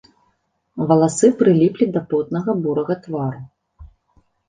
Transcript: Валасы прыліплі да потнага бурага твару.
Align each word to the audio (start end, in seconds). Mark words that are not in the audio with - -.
Валасы 0.91 1.27
прыліплі 1.43 1.85
да 1.99 2.05
потнага 2.15 2.51
бурага 2.67 3.01
твару. 3.07 3.41